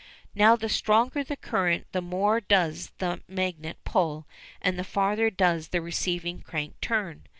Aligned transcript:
Now 0.33 0.55
the 0.55 0.67
stronger 0.67 1.23
the 1.23 1.37
current 1.37 1.85
the 1.91 2.01
more 2.01 2.41
does 2.41 2.91
that 2.97 3.21
magnet 3.29 3.77
pull 3.85 4.25
and 4.59 4.79
the 4.79 4.83
farther 4.83 5.29
does 5.29 5.67
the 5.67 5.79
receiving 5.79 6.41
crank 6.41 6.73
turn. 6.81 7.27